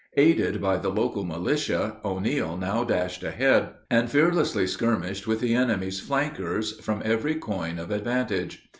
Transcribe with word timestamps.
Aided 0.17 0.59
by 0.59 0.77
the 0.77 0.89
local 0.89 1.23
militia, 1.23 1.97
O'Neil 2.03 2.57
now 2.57 2.83
dashed 2.83 3.21
ahead 3.21 3.69
and 3.91 4.09
fearlessly 4.09 4.65
skirmished 4.65 5.27
with 5.27 5.41
the 5.41 5.53
enemy's 5.53 5.99
flankers 5.99 6.79
from 6.79 7.03
every 7.05 7.35
coign 7.35 7.77
of 7.77 7.89
vantage. 7.89 8.63